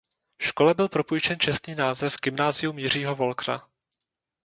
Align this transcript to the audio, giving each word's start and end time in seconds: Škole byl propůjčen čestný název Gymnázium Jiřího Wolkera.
Škole 0.41 0.73
byl 0.73 0.89
propůjčen 0.89 1.39
čestný 1.39 1.75
název 1.75 2.15
Gymnázium 2.21 2.79
Jiřího 2.79 3.15
Wolkera. 3.15 3.67